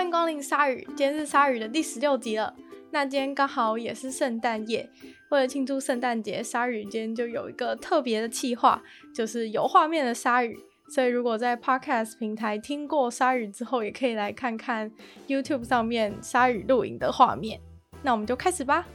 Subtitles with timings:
[0.00, 2.54] 欢迎光临鲨鱼，今天是鲨鱼的第十六集了。
[2.90, 4.88] 那今天刚好也是圣诞夜，
[5.28, 8.82] 为了庆祝圣诞节，鲨鱼今天就有一个特别的企划，
[9.14, 10.58] 就是有画面的鲨鱼。
[10.88, 14.90] 所以如果在 Podcast 平台听过鲨鱼之后，也可以来看看
[15.28, 17.60] YouTube 上面鲨鱼录影的画面。
[18.02, 18.86] 那我们就开始吧。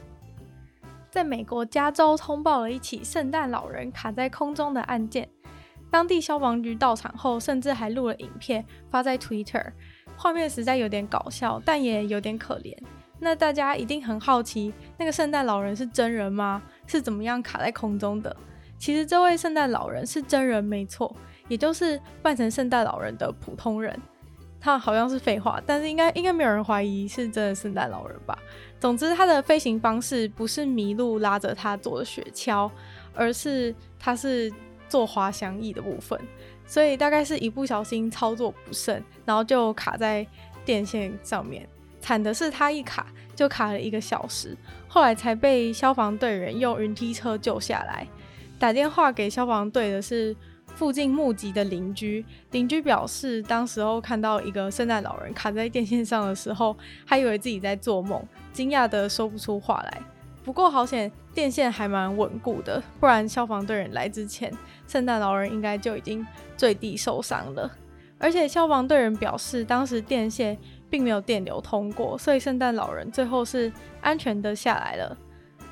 [1.08, 5.28] 在美国加州通报了一起圣诞老人卡在空中的案件，
[5.88, 9.70] 当地消防局到场后，甚至还录了影片发在 Twitter。
[10.16, 12.76] 画面实在有点搞笑，但也有点可怜。
[13.18, 16.62] 那大家一定很好奇，那个圣诞老人是真人吗？
[16.86, 18.34] 是怎么样卡在空中的？
[18.78, 21.14] 其实这位圣诞老人是真人，没错，
[21.48, 23.98] 也就是扮成圣诞老人的普通人。
[24.60, 28.36] 他好像是废话，但是应该应该没有人怀疑是真的圣诞老人吧？
[28.80, 32.70] 总之，他的飞行方式不是麋鹿拉着他坐的雪橇，
[33.14, 34.52] 而是他是
[34.88, 36.20] 坐滑翔翼的部分。
[36.66, 40.26] 所以大概是一不小心操作不慎，然后就卡在
[40.64, 41.66] 电线上面。
[42.00, 48.06] 惨的是他一卡就卡了一个小时，后来才被消防队员用云梯车救下来。
[48.58, 50.34] 打电话给消防队的是
[50.74, 60.02] 附近目击的邻居，邻居表示，当时候看到一个圣诞老人卡在电线上的时候，还以为自己在做梦，惊讶得说不出话来。
[60.46, 64.48] 不过好险，电线还蛮稳固的，不然消防队员来之前，
[64.86, 66.24] 圣诞老人应该就已经
[66.56, 67.68] 坠地受伤了。
[68.16, 70.56] 而且消防队员表示，当时电线
[70.88, 75.18] 并没有电流通过，所以圣诞老人最后是安全的下来了。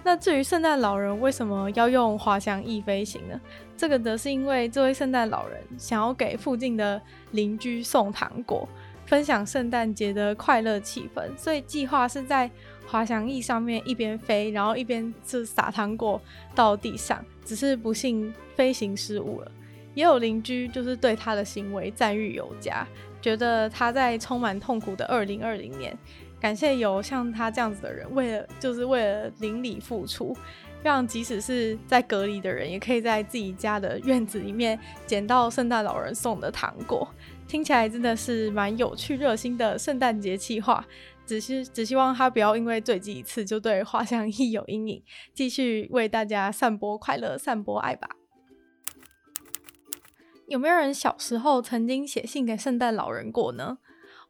[0.02, 3.40] 那至于圣诞老人为什么要用滑翔翼飞行呢？
[3.76, 8.68] 这个则是因为这位圣诞老人想要给附近的邻居送糖果。
[9.06, 12.50] 分享圣诞节的快乐气氛，所以计划是在
[12.86, 16.20] 滑翔翼上面一边飞，然后一边是撒糖果
[16.54, 17.24] 到地上。
[17.44, 19.52] 只是不幸飞行失误了，
[19.92, 22.86] 也有邻居就是对他的行为赞誉有加，
[23.20, 25.94] 觉得他在充满痛苦的二零二零年，
[26.40, 30.34] 感谢有像他这样子的人，为了就是为了邻里付出，
[30.82, 37.06] 让即使是在隔离的人，也可以在自己家的院子里面捡到圣诞老人送的糖果。
[37.46, 40.82] 听起来真的是蛮有趣、热心的圣诞节计划，
[41.26, 45.02] 只是只希望他不要因为坠机一次就对滑翔翼有阴影，
[45.32, 48.08] 继续为大家散播快乐、散播爱吧。
[50.46, 53.78] 有没有人小时候曾经写信给圣诞老人过呢？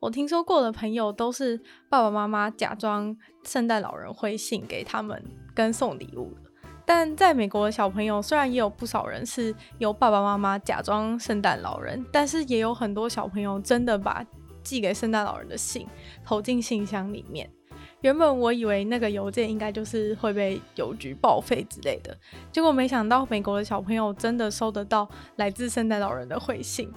[0.01, 5.23] 我听说过的朋友都是爸爸妈妈假装圣诞老人回信给他们，
[5.55, 6.33] 跟送礼物。
[6.87, 14.23] 但在美国的小朋友，虽然也有不少人是由爸爸妈妈假装圣诞老人，但是也有很多小朋友真的把
[14.65, 15.87] 寄给圣诞老人的信
[16.25, 17.49] 投进信箱里面。
[18.01, 22.17] 原本我以为那个邮件应该就是会被邮局报废之类的，
[22.53, 26.91] 结果没想到美国的小朋友真的收得到来自圣诞老人的回信。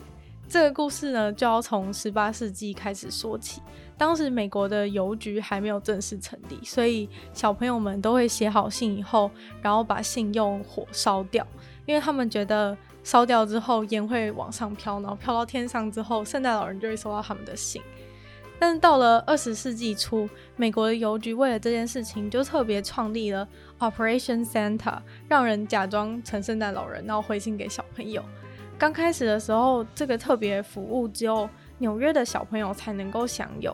[0.49, 3.61] 这个故事呢，就要从十八世纪开始说起。
[3.97, 11.45] 当时美国的邮局还没有正式成立，所以小朋友们都会写好信以后，然后把信用火烧掉，
[11.85, 17.81] 因为他们觉得烧掉之后烟会往上飘，然后飘到天上之后，圣诞老人就会收到他们的信。
[18.59, 23.47] 但是到了二十世纪初，美国的邮局为了这件事情，就特别创立了
[23.79, 28.21] Operation Santa，让人假装成圣诞老人，然后回信给小朋友。
[28.77, 33.73] 刚开始的时候，这个特别服务只有纽约的小朋友才能够享有。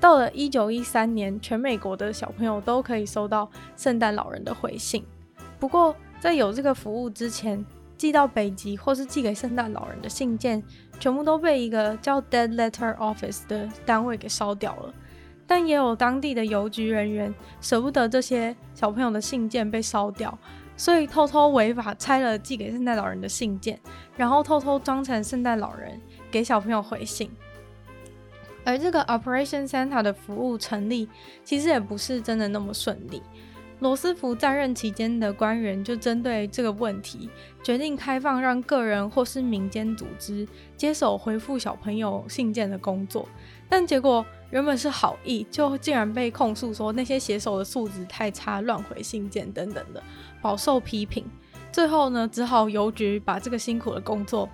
[0.00, 5.04] 到了一九一三年，全美国的小朋友都可以收到圣诞老人的回信。
[5.58, 7.62] 不过，在有这个服务之前，
[8.00, 10.62] 寄到北极或是寄给圣诞老人的信件，
[10.98, 14.94] 全部都被一个叫 Dead Letter Office 的单位给烧掉了。
[15.46, 20.38] 但也有当地的邮局人员舍不得这些小朋友的信件被烧掉。
[20.78, 23.78] 所以偷偷违法拆了寄给圣诞老人的信件，
[24.16, 26.00] 然后偷偷装成圣诞老人
[26.30, 27.30] 给小朋友回信。
[28.64, 31.06] 而这个 Operation Santa 的服务成立，
[31.44, 33.22] 其实也不是真的那么顺利。
[33.80, 37.28] 罗斯福在任期间的官员就针对这个问题，
[37.62, 40.46] 决定开放让个人或是民间组织
[40.76, 43.26] 接手回复小朋友信件的工作，
[43.68, 50.02] 但结果原本是好意，就竟然被控诉说那些写手的素质太差，乱回信件等等的。
[50.42, 51.24] 饱受批评，
[51.72, 54.48] 最后呢，只好邮局把这个辛苦的工作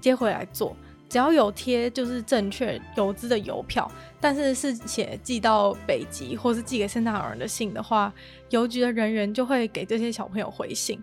[0.00, 0.76] 接回来做。
[1.08, 8.12] 只要有贴就是正确邮资的邮票，但是是写寄到北极或是寄给圣诞老人的信的话，
[8.50, 11.02] 邮局的人员就会给这些小朋友回信。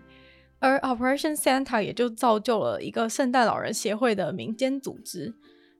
[0.58, 5.34] 而 Operation Santa 也就造就了一个圣诞老人协会的民间组织，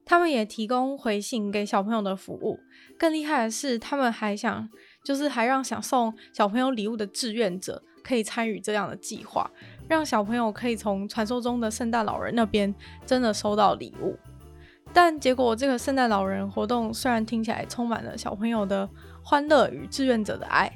[0.05, 2.59] 他们也提供回信给小朋友的服务。
[2.97, 4.69] 更厉害的是，他们还想
[5.03, 7.83] 就是还让想送小朋友礼物的志愿者。
[8.05, 9.49] 可以参与这样的计划，
[9.87, 12.73] 让小朋友可以从传说中的圣诞老人那边
[13.05, 14.15] 真的收到礼物。
[14.93, 18.87] 但结果这个圣诞老人活动虽然听起来充满了小朋友的
[19.23, 20.71] 欢乐与志愿者的爱，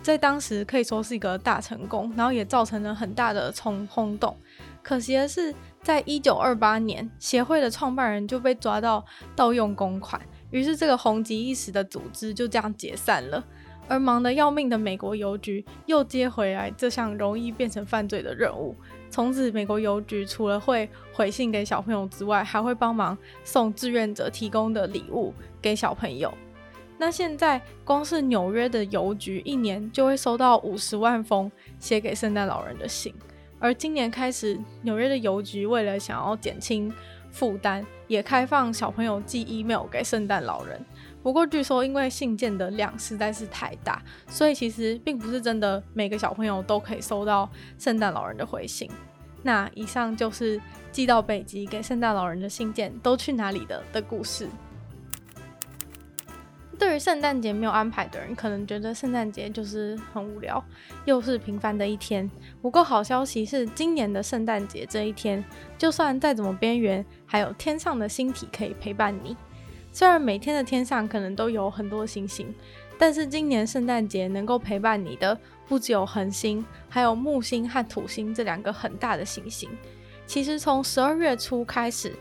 [0.00, 4.34] 在当时可以说是一个大成功，然后也造成了很大的冲轰动。
[4.82, 9.04] 可惜的是，在一九二八年，协会的创办人就被抓到
[9.36, 10.18] 盗用公款，
[10.50, 13.44] 于是这个红极一时的组织就这样解散了。
[13.90, 18.72] 而忙得要命的美国邮局又接回来这项容易变成犯罪的任务。
[19.10, 26.32] 从此，美国邮局除了会回信给小朋友之外，还会帮忙送志愿者提供的礼物给小朋友。
[26.98, 31.50] 那现在，光是纽约的邮局一年就会收到五十万封
[31.80, 33.12] 写给圣诞老人的信。
[33.58, 36.92] 而今年开始，纽约的邮局为了想要减轻
[37.32, 40.80] 负担，也开放小朋友寄 email 给圣诞老人。
[41.22, 48.90] 不过据说，因为信件的量实在是太大，所以其实并不是真的每个小朋友都可以收到圣诞老人的回信。
[49.42, 50.60] 那以上就是
[50.92, 54.48] 寄到北极给圣诞老人的信件都去哪里了的故事。
[56.78, 60.64] 对于圣诞节没有安排的人，可能觉得圣诞节就是很无聊，
[61.04, 62.28] 又是平凡的一天。
[62.62, 65.44] 不过好消息是，今年的圣诞节这一天，
[65.76, 69.36] 就算再怎么边缘，还有天上的星体可以陪伴你。
[69.92, 72.54] 虽然每天的天上可能都有很多星星，
[72.98, 79.68] 但是今年圣诞节能够陪伴你的，不只有恒星，还有木星和土星这两个很大的行星。
[80.26, 82.14] 其实从十二月初开始，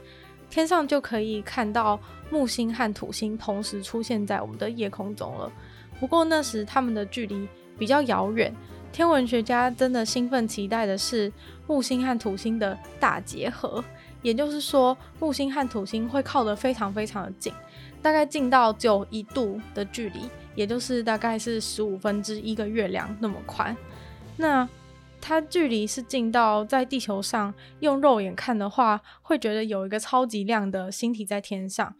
[0.50, 2.00] 天上就可以看到
[2.32, 5.52] 木星和土星同时出现在我们的夜空中了。
[6.00, 8.52] 不过那时它们的距离比较遥远，
[8.92, 11.32] 天文学家真的兴奋期待的是
[11.68, 13.84] 木星和土星的大结合。
[14.22, 17.54] 也就是说，木星和土星会靠得非常非常的近，
[18.02, 23.76] 大概近到只有一度的距离，也就是大概是十五分之一个月亮那么宽。
[24.38, 24.68] 那
[25.22, 31.96] 它距离是近到在地球上用肉眼看的话，会觉得有一个超级亮的星体在天上，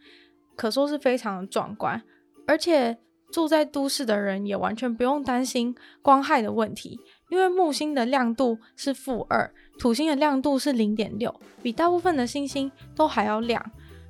[0.56, 2.02] 可说是非常的壮观。
[2.46, 2.98] 而且
[3.30, 6.98] 住在都市的人也完全不用担心光害的问题。
[7.28, 13.64] 因为木星的亮度是负二，土星的亮度是零点六，比大部分的星星都还要亮，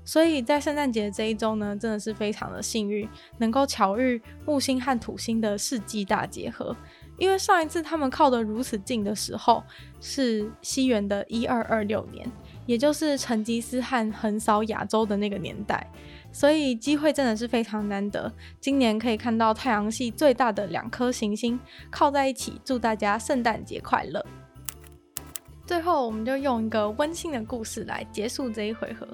[0.05, 3.09] 所以在圣诞节这一周呢，真的是非常的幸运，
[3.39, 6.77] 能够巧遇木星和土星的世纪大结合。
[7.19, 9.63] 因为上一次他们靠得如此近的时候，
[10.01, 12.29] 是西元的一二二六年，
[12.67, 15.89] 也就是成吉思汗横扫亚洲的那个年代。
[16.33, 21.61] 所以机会真的是非常难得，今年可以看到太阳系最大的两颗行星
[21.93, 24.27] 靠在一起，祝大家圣诞节快乐。
[25.71, 29.07] 最后，我们就用一个温馨的故事来结束这一回合。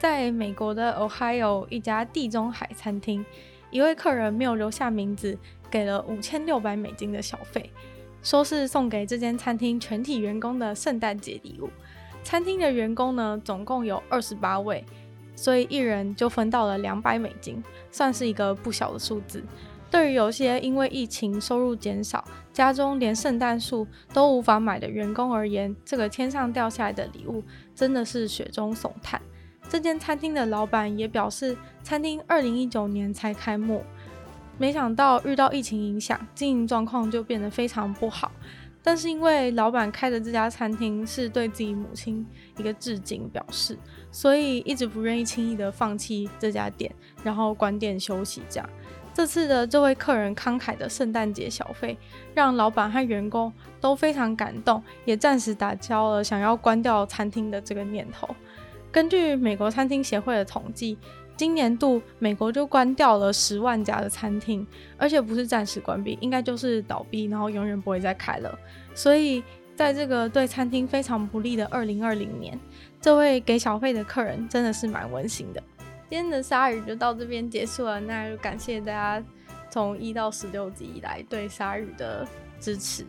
[0.00, 3.24] 在美国的 Ohio 一家地中海餐厅，
[3.70, 5.38] 一位客人没有留下名字，
[5.70, 7.70] 给了五千六百美金的小费，
[8.20, 11.70] 说是送给这间餐厅全体员工的圣诞节礼物。
[12.24, 14.84] 餐厅的员工呢，总共有二十八位。
[15.36, 17.62] 所以一人就分到了两百美金，
[17.92, 19.40] 算是一个不小的数字。
[19.92, 27.44] 对于有些因为疫情收入减少，家中连圣诞树都无法买的员工而言，这个天上掉下来的礼物
[27.74, 29.20] 真的是雪中送炭。
[29.68, 33.84] 这间餐厅的老板也表示，餐厅二零一九年才开幕，
[34.56, 38.32] 没想到遇到疫情影响，经营状况就变得非常不好。
[38.82, 43.78] 但是因为老板开的这家餐厅是对自己母亲一个致敬表示，
[44.10, 46.90] 所以一直不愿意轻易的放弃这家店，
[47.22, 48.66] 然后关店休息这样。
[49.14, 51.96] 这次的这位客人慷慨的圣诞节小费，
[52.34, 58.28] 让老板和员工都非常感动，也暂时打消了想要关掉餐厅的这个念头。
[58.90, 60.98] 根据美国餐厅协会的统计。
[61.34, 64.64] 今年度美国就关掉了十万家的餐厅，
[64.98, 68.56] 而且不是暂时关闭，应该就是倒闭，然后永远不会再开了。
[68.94, 69.42] 所以
[69.74, 72.56] 在这个对餐厅非常不利的二零二零年，
[73.00, 75.62] 这位给小费的客人真的是蛮温馨的。
[76.12, 79.26] 今天的鲨鱼就到这边结束了，那就感谢大家
[79.70, 82.28] 从一到十六集以来对鲨鱼的
[82.60, 83.02] 支持。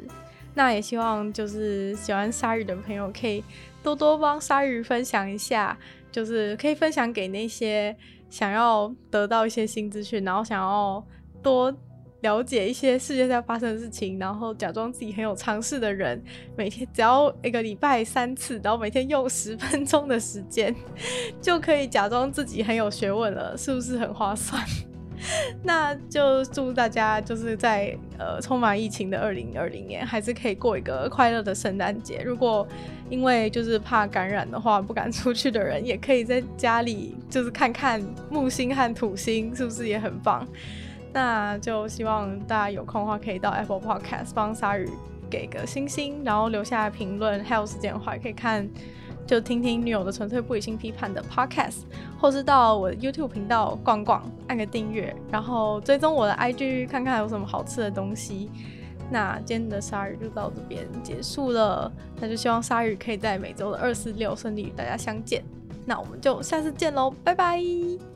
[0.54, 3.44] 那也希望就是喜欢鲨鱼的朋友可以
[3.84, 5.78] 多多帮鲨鱼分享一下，
[6.14, 7.94] 就是可以分享给那些。
[8.30, 11.06] 想要得到一些新资讯，然后想要
[11.42, 11.76] 多
[12.24, 16.20] 了解一些世界上发生的事情，然后假装自己很有常识的人，
[16.58, 20.74] 每天只要一个礼拜三次，然后每天用十分钟的时间，
[21.39, 24.60] 就可以假装自己很有学问了，是不是很划算？
[25.63, 32.22] 那就祝大家就是在呃充满疫情的二零二零年，还是可以过一个快乐的圣诞节。
[32.25, 32.68] 如果
[33.10, 40.46] 因为就是怕感染的话，不敢出去的人，也可以在家里就是看看木星和土星，是不是也很棒？
[41.13, 44.89] 那就希望大家有空的话，可以到 Apple Podcast 帮鲨鱼
[45.29, 48.67] 给个星星，然后留下评论，还有时间的话，也可以看
[49.25, 51.84] 就听听女友的纯粹不理性批判的 podcast，
[52.20, 58.50] 或是到我的 YouTube 频道逛逛，按个订阅，然后追踪我的 IG，看看有什么好吃的东西。
[59.12, 65.43] 那今天的鲨语就到这边结束了，那就希望鲨鱼可以在每周的二四六顺利与大家相见。
[65.86, 68.12] 那我们就下次见喽，拜拜。